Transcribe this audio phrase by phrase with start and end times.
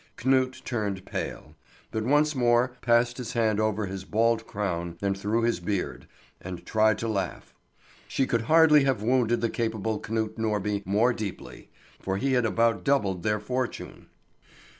[0.17, 1.53] Knut turned pale,
[1.91, 6.07] but once more passed his hand over his bald crown and through his beard,
[6.41, 7.53] and tried to laugh.
[8.07, 11.69] She could hardly have wounded the capable Knut Norby more deeply,
[11.99, 14.07] for he had about doubled their fortune.